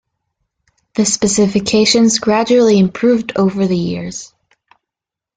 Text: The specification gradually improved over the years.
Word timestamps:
The 0.95 1.05
specification 1.05 2.07
gradually 2.21 2.79
improved 2.79 3.33
over 3.35 3.67
the 3.67 3.77
years. 3.77 4.33